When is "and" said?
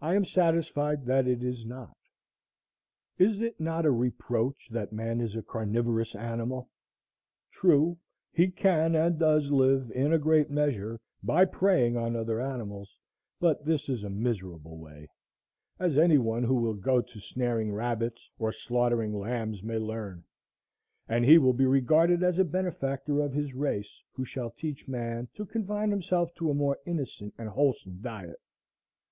8.94-9.18, 27.36-27.48